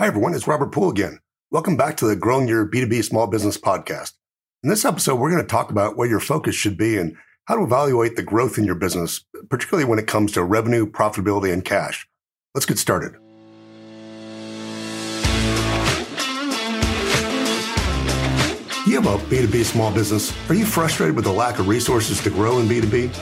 [0.00, 0.32] Hi, everyone.
[0.32, 1.18] It's Robert Poole again.
[1.50, 4.14] Welcome back to the Growing Your B2B Small Business podcast.
[4.62, 7.56] In this episode, we're going to talk about where your focus should be and how
[7.56, 11.66] to evaluate the growth in your business, particularly when it comes to revenue, profitability, and
[11.66, 12.08] cash.
[12.54, 13.12] Let's get started.
[18.86, 20.34] You have a B2B small business.
[20.48, 23.12] Are you frustrated with the lack of resources to grow in B2B?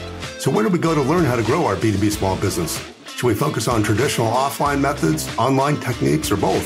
[0.40, 2.80] So, where do we go to learn how to grow our B2B small business?
[3.18, 6.64] Should we focus on traditional offline methods, online techniques, or both?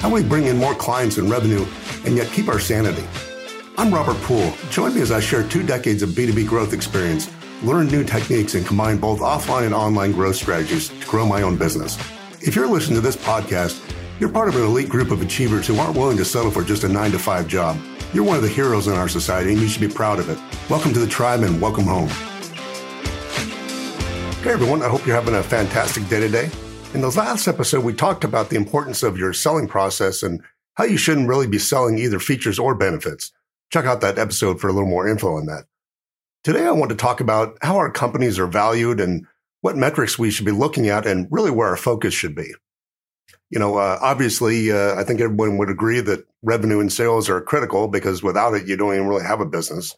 [0.00, 1.66] How do we bring in more clients and revenue
[2.06, 3.04] and yet keep our sanity?
[3.76, 4.54] I'm Robert Poole.
[4.70, 7.30] Join me as I share two decades of B2B growth experience,
[7.62, 11.58] learn new techniques, and combine both offline and online growth strategies to grow my own
[11.58, 11.98] business.
[12.40, 13.78] If you're listening to this podcast,
[14.20, 16.82] you're part of an elite group of achievers who aren't willing to settle for just
[16.82, 17.78] a nine to five job.
[18.14, 20.38] You're one of the heroes in our society and you should be proud of it.
[20.70, 22.08] Welcome to the tribe and welcome home.
[24.42, 26.50] Hey everyone, I hope you're having a fantastic day today.
[26.94, 30.40] In the last episode, we talked about the importance of your selling process and
[30.76, 33.32] how you shouldn't really be selling either features or benefits.
[33.70, 35.66] Check out that episode for a little more info on that.
[36.42, 39.26] Today, I want to talk about how our companies are valued and
[39.60, 42.54] what metrics we should be looking at and really where our focus should be.
[43.50, 47.42] You know, uh, obviously, uh, I think everyone would agree that revenue and sales are
[47.42, 49.94] critical because without it, you don't even really have a business.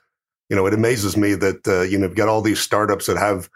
[0.50, 3.18] You know, it amazes me that, uh, you know, you've got all these startups that
[3.18, 3.48] have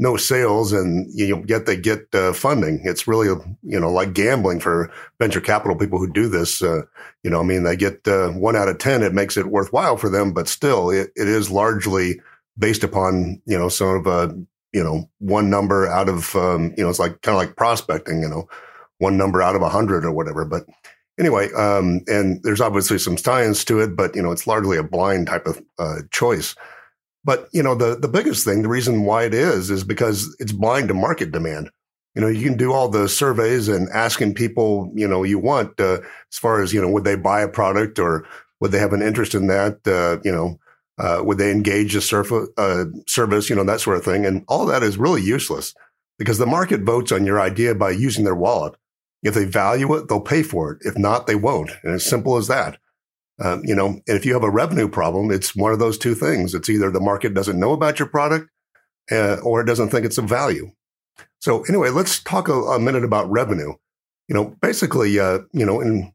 [0.00, 2.80] no sales and you know yet they get uh, funding.
[2.84, 3.28] It's really
[3.62, 6.82] you know like gambling for venture capital people who do this uh,
[7.22, 9.96] you know i mean they get uh, one out of ten it makes it worthwhile
[9.96, 12.20] for them but still it, it is largely
[12.58, 14.34] based upon you know sort of a
[14.72, 18.22] you know one number out of um, you know it's like kind of like prospecting
[18.22, 18.48] you know
[18.98, 20.64] one number out of a hundred or whatever but
[21.18, 24.82] anyway um, and there's obviously some science to it but you know it's largely a
[24.82, 26.54] blind type of uh, choice
[27.24, 30.52] but you know, the the biggest thing, the reason why it is, is because it's
[30.52, 31.70] blind to market demand.
[32.14, 35.78] You know, you can do all the surveys and asking people, you know, you want
[35.78, 36.00] uh,
[36.32, 38.26] as far as you know, would they buy a product or
[38.60, 39.78] would they have an interest in that?
[39.86, 40.58] Uh, you know,
[40.98, 43.48] uh, would they engage a surf- uh, service?
[43.48, 44.26] You know, that sort of thing.
[44.26, 45.74] And all that is really useless
[46.18, 48.74] because the market votes on your idea by using their wallet.
[49.22, 50.78] If they value it, they'll pay for it.
[50.82, 51.70] If not, they won't.
[51.82, 52.78] And as simple as that.
[53.42, 56.14] Um, you know, and if you have a revenue problem, it's one of those two
[56.14, 56.54] things.
[56.54, 58.50] It's either the market doesn't know about your product
[59.10, 60.72] uh, or it doesn't think it's of value.
[61.40, 63.72] So anyway, let's talk a, a minute about revenue.
[64.28, 66.12] You know, basically, uh, you know, in,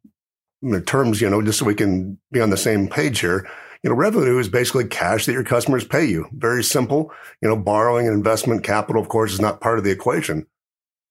[0.62, 3.50] in terms, you know, just so we can be on the same page here,
[3.84, 6.28] you know, revenue is basically cash that your customers pay you.
[6.31, 7.12] Very simple.
[7.41, 10.47] You know, borrowing and investment capital, of course, is not part of the equation.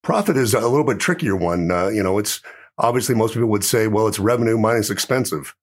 [0.02, 1.70] Profit is a little bit trickier one.
[1.70, 2.40] Uh, you know, it's
[2.78, 5.54] obviously most people would say, well, it's revenue minus expensive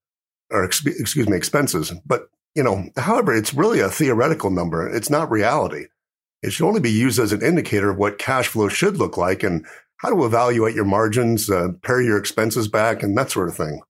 [0.51, 1.94] or excuse me, expenses.
[2.06, 4.88] But, you know, however, it's really a theoretical number.
[4.88, 5.85] It's not reality.
[6.44, 9.44] It should only be used as an indicator of what cash flow should look like
[9.44, 9.66] and
[9.97, 13.81] how to evaluate your margins, uh, pare your expenses back, and that sort of thing.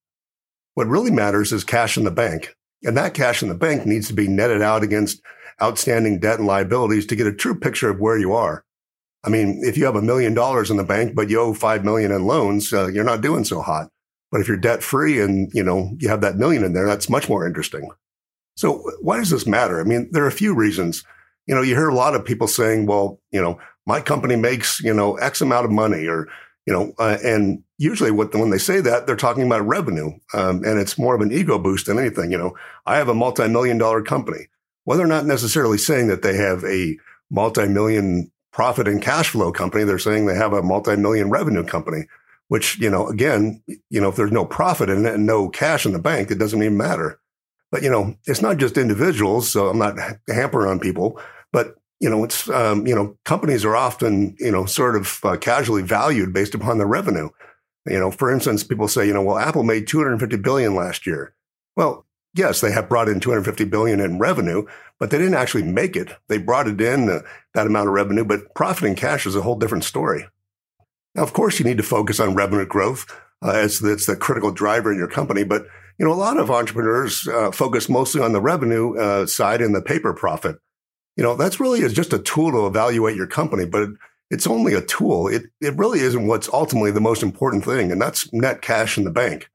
[0.74, 2.56] What really matters is cash in the bank.
[2.84, 5.22] And that cash in the bank needs to be netted out against
[5.62, 8.66] outstanding debt and liabilities to get a true picture of where you are.
[9.24, 11.86] I mean, if you have a million dollars in the bank, but you owe five
[11.86, 13.90] million in loans, uh, you're not doing so hot.
[14.32, 17.10] But if you're debt free and, you know, you have that million in there, that's
[17.10, 17.90] much more interesting.
[18.56, 19.80] So why does this matter?
[19.80, 21.04] I mean, there are a few reasons.
[21.48, 24.80] You know, you hear a lot of people saying, well, you know, my company makes,
[24.82, 26.28] you know, X amount of money or,
[26.66, 30.12] you know, uh, and usually what, when they say that, they're talking about revenue.
[30.34, 32.32] Um, and it's more of an ego boost than anything.
[32.32, 32.56] You know,
[32.86, 34.48] I have a multi-million dollar company.
[34.86, 36.98] Well, they're not necessarily saying that they have a
[37.32, 39.84] multi-million profit and cash flow company.
[39.84, 42.04] They're saying they have a multi-million revenue company
[42.52, 46.00] which, you know, again, you know, if there's no profit and no cash in the
[46.00, 47.18] bank, it doesn't even matter.
[47.72, 49.50] But, you know, it's not just individuals.
[49.50, 49.96] So I'm not
[50.28, 51.18] hampering on people,
[51.54, 55.38] but, you know, it's, um, you know, companies are often, you know, sort of uh,
[55.38, 57.30] casually valued based upon the revenue.
[57.86, 61.34] You know, for instance, people say, you know, well, Apple made 250 billion last year.
[61.78, 64.66] Well, yes, they have brought in 250 billion in revenue,
[65.00, 66.18] but they didn't actually make it.
[66.28, 67.20] They brought it in uh,
[67.54, 70.26] that amount of revenue, but profit and cash is a whole different story.
[71.16, 73.06] Now, of course, you need to focus on revenue growth
[73.42, 75.44] uh, as that's the critical driver in your company.
[75.44, 75.66] But
[75.98, 79.76] you know, a lot of entrepreneurs uh, focus mostly on the revenue uh, side and
[79.76, 80.58] the paper profit.
[81.18, 83.90] You know, that's really is just a tool to evaluate your company, but
[84.30, 85.28] it's only a tool.
[85.28, 89.04] It it really isn't what's ultimately the most important thing, and that's net cash in
[89.04, 89.50] the bank.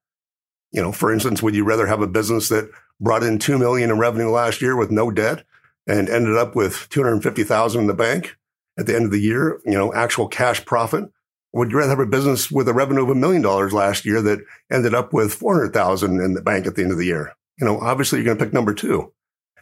[0.73, 2.71] You know, for instance, would you rather have a business that
[3.01, 5.45] brought in two million in revenue last year with no debt
[5.87, 8.37] and ended up with two hundred fifty thousand in the bank
[8.79, 9.61] at the end of the year?
[9.65, 11.11] You know, actual cash profit
[11.57, 14.21] would you rather have a business with a revenue of a million dollars last year
[14.23, 17.33] that ended up with 400,000 in the bank at the end of the year?
[17.59, 19.13] You know, obviously you're going to pick number two.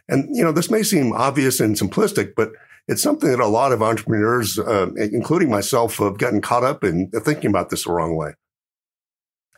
[0.09, 2.51] And, you know, this may seem obvious and simplistic, but
[2.87, 7.09] it's something that a lot of entrepreneurs, uh, including myself, have gotten caught up in
[7.11, 8.33] thinking about this the wrong way.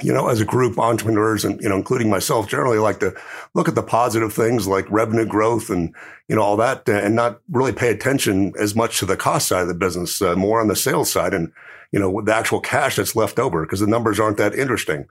[0.01, 3.15] You know, as a group, entrepreneurs and, you know, including myself generally like to
[3.55, 5.93] look at the positive things like revenue growth and,
[6.27, 9.63] you know, all that and not really pay attention as much to the cost side
[9.63, 11.51] of the business, uh, more on the sales side and,
[11.91, 15.07] you know, the actual cash that's left over because the numbers aren't that interesting.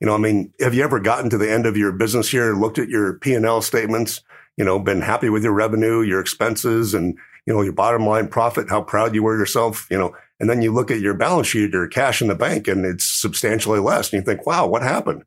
[0.00, 2.50] You know, I mean, have you ever gotten to the end of your business year,
[2.50, 4.22] and looked at your P and L statements,
[4.56, 7.16] you know, been happy with your revenue, your expenses and,
[7.46, 10.62] you know, your bottom line profit, how proud you were yourself, you know, and then
[10.62, 14.12] you look at your balance sheet, your cash in the bank, and it's substantially less.
[14.12, 15.24] And you think, wow, what happened?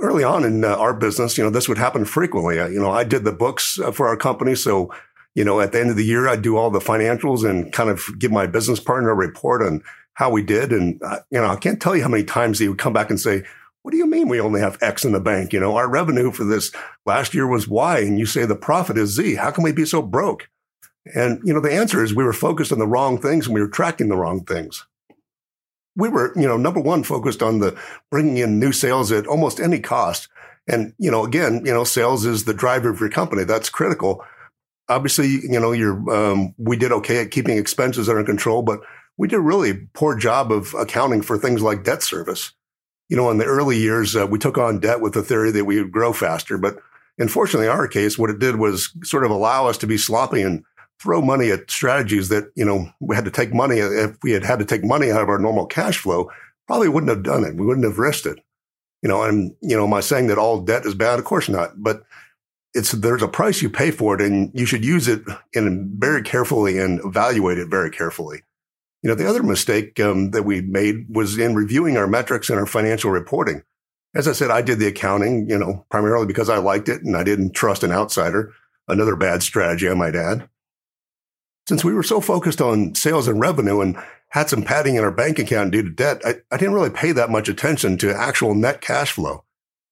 [0.00, 2.58] Early on in uh, our business, you know, this would happen frequently.
[2.58, 4.54] Uh, you know, I did the books uh, for our company.
[4.54, 4.92] So,
[5.34, 7.88] you know, at the end of the year, I'd do all the financials and kind
[7.88, 9.82] of give my business partner a report on
[10.14, 10.72] how we did.
[10.72, 11.00] And,
[11.30, 13.44] you know, I can't tell you how many times he would come back and say,
[13.82, 15.52] what do you mean we only have X in the bank?
[15.52, 16.72] You know, our revenue for this
[17.04, 19.36] last year was Y and you say the profit is Z.
[19.36, 20.48] How can we be so broke?
[21.14, 23.60] And, you know, the answer is we were focused on the wrong things and we
[23.60, 24.86] were tracking the wrong things.
[25.94, 27.78] We were, you know, number one, focused on the
[28.10, 30.28] bringing in new sales at almost any cost.
[30.68, 33.44] And, you know, again, you know, sales is the driver of your company.
[33.44, 34.24] That's critical.
[34.88, 38.80] Obviously, you know, you're, um, we did okay at keeping expenses under control, but
[39.16, 42.52] we did a really poor job of accounting for things like debt service.
[43.08, 45.64] You know, in the early years, uh, we took on debt with the theory that
[45.64, 46.58] we would grow faster.
[46.58, 46.76] But
[47.18, 50.42] unfortunately, in our case, what it did was sort of allow us to be sloppy
[50.42, 50.64] and
[51.00, 53.78] throw money at strategies that, you know, we had to take money.
[53.78, 56.30] If we had had to take money out of our normal cash flow,
[56.66, 57.54] probably wouldn't have done it.
[57.54, 58.38] We wouldn't have risked it.
[59.02, 61.18] You know, and, you know, am I saying that all debt is bad?
[61.18, 61.72] Of course not.
[61.76, 62.02] But
[62.74, 65.22] it's, there's a price you pay for it and you should use it
[65.52, 68.42] in very carefully and evaluate it very carefully.
[69.02, 72.58] You know, the other mistake um, that we made was in reviewing our metrics and
[72.58, 73.62] our financial reporting.
[74.14, 77.16] As I said, I did the accounting, you know, primarily because I liked it and
[77.16, 78.52] I didn't trust an outsider.
[78.88, 80.48] Another bad strategy, I might add.
[81.68, 83.96] Since we were so focused on sales and revenue and
[84.28, 87.12] had some padding in our bank account due to debt, I, I didn't really pay
[87.12, 89.44] that much attention to actual net cash flow.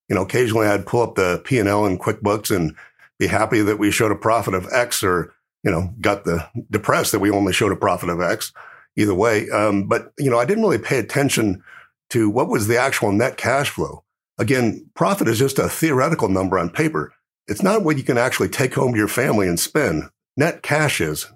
[0.07, 2.75] You know, occasionally I'd pull up the P&L in QuickBooks and
[3.19, 5.33] be happy that we showed a profit of X or,
[5.63, 8.53] you know, got the depressed that we only showed a profit of X
[8.95, 9.49] either way.
[9.49, 11.63] Um, but, you know, I didn't really pay attention
[12.11, 14.03] to what was the actual net cash flow.
[14.37, 17.13] Again, profit is just a theoretical number on paper.
[17.47, 20.03] It's not what you can actually take home to your family and spend.
[20.37, 21.27] Net cash is.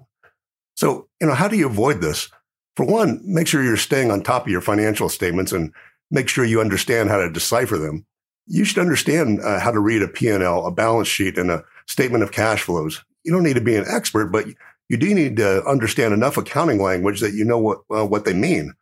[0.80, 2.30] So, you know, how do you avoid this?
[2.74, 5.74] For one, make sure you're staying on top of your financial statements and
[6.10, 8.06] make sure you understand how to decipher them.
[8.46, 12.24] You should understand uh, how to read a P&L, a balance sheet, and a statement
[12.24, 13.04] of cash flows.
[13.24, 14.46] You don't need to be an expert, but
[14.88, 18.32] you do need to understand enough accounting language that you know what uh, what they
[18.32, 18.72] mean.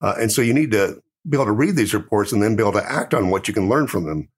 [0.00, 2.62] Uh, and so you need to be able to read these reports and then be
[2.62, 4.30] able to act on what you can learn from them.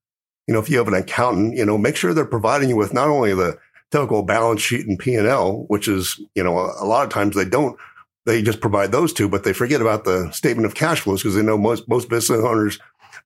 [0.47, 2.93] You know, if you have an accountant, you know, make sure they're providing you with
[2.93, 3.57] not only the
[3.95, 7.45] typical balance sheet and P&L, which is, you know, a, a lot of times they
[7.45, 7.79] don't,
[8.25, 11.35] they just provide those two, but they forget about the statement of cash flows because
[11.35, 12.77] they know most, most business owners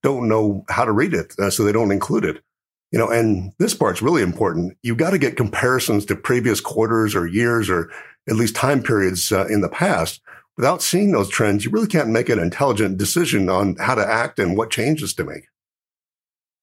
[0.03, 1.33] don't know how to read it.
[1.39, 2.43] Uh, so they don't include it.
[2.91, 4.77] You know, and this part's really important.
[4.83, 7.91] You've got to get comparisons to previous quarters or years or
[8.29, 10.21] at least time periods uh, in the past.
[10.55, 14.37] Without seeing those trends, you really can't make an intelligent decision on how to act
[14.37, 15.45] and what changes to make.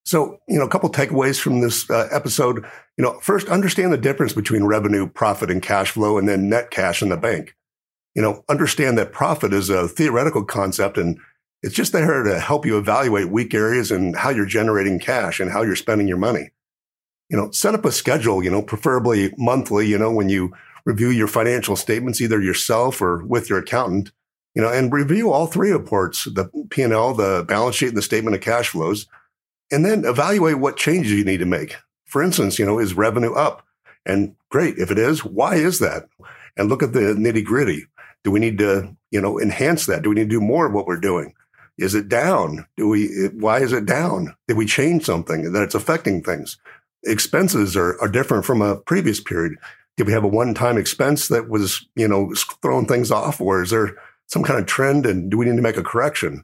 [0.07, 2.65] So, you know, a couple takeaways from this uh, episode.
[2.95, 6.71] You know, first, understand the difference between revenue, profit, and cash flow, and then net
[6.71, 7.57] cash in the bank.
[8.15, 11.19] You know, understand that profit is a theoretical concept and
[11.61, 15.51] it's just there to help you evaluate weak areas and how you're generating cash and
[15.51, 16.51] how you're spending your money.
[17.29, 20.53] You know, set up a schedule, you know, preferably monthly, you know, when you
[20.85, 24.13] review your financial statements, either yourself or with your accountant,
[24.55, 28.37] you know, and review all three reports, the P&L, the balance sheet, and the statement
[28.37, 29.05] of cash flows
[29.71, 31.75] and then evaluate what changes you need to make.
[32.05, 33.65] For instance, you know, is revenue up?
[34.05, 34.77] And great.
[34.77, 36.07] If it is, why is that?
[36.55, 37.85] And look at the nitty gritty.
[38.23, 40.01] Do we need to, you know, enhance that?
[40.01, 41.33] Do we need to do more of what we're doing?
[41.77, 42.65] Is it down?
[42.77, 44.35] Do we, why is it down?
[44.47, 46.57] Did we change something that it's affecting things?
[47.03, 49.57] Expenses are, are different from a previous period.
[49.97, 53.61] Did we have a one time expense that was, you know, throwing things off or
[53.61, 53.95] is there
[54.27, 56.43] some kind of trend and do we need to make a correction?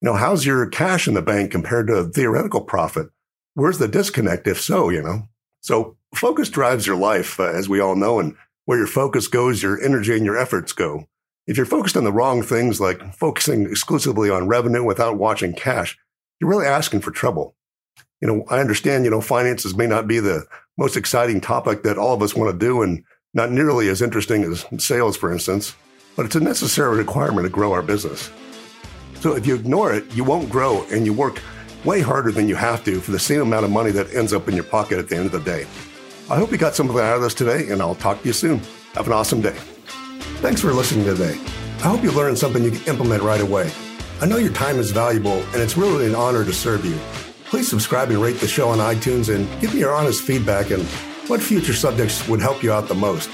[0.00, 3.08] You know, how's your cash in the bank compared to theoretical profit?
[3.54, 4.46] Where's the disconnect?
[4.46, 5.28] If so, you know,
[5.60, 9.62] so focus drives your life, uh, as we all know, and where your focus goes,
[9.62, 11.08] your energy and your efforts go.
[11.48, 15.98] If you're focused on the wrong things, like focusing exclusively on revenue without watching cash,
[16.40, 17.56] you're really asking for trouble.
[18.20, 21.98] You know, I understand, you know, finances may not be the most exciting topic that
[21.98, 23.02] all of us want to do and
[23.34, 25.74] not nearly as interesting as sales, for instance,
[26.14, 28.30] but it's a necessary requirement to grow our business.
[29.20, 31.42] So if you ignore it, you won't grow and you work
[31.84, 34.48] way harder than you have to for the same amount of money that ends up
[34.48, 35.66] in your pocket at the end of the day.
[36.30, 38.60] I hope you got something out of this today, and I'll talk to you soon.
[38.94, 39.56] Have an awesome day.
[40.40, 41.38] Thanks for listening today.
[41.78, 43.70] I hope you learned something you can implement right away.
[44.20, 46.98] I know your time is valuable, and it's really an honor to serve you.
[47.44, 50.82] Please subscribe and rate the show on iTunes and give me your honest feedback and
[51.28, 53.30] what future subjects would help you out the most.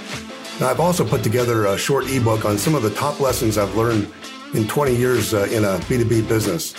[0.61, 3.75] Now, I've also put together a short ebook on some of the top lessons I've
[3.75, 4.13] learned
[4.55, 6.75] in 20 years uh, in a B2B business.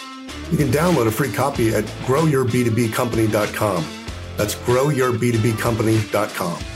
[0.52, 3.86] You can download a free copy at growyourb2bcompany.com.
[4.38, 6.75] That's growyourb2bcompany.com.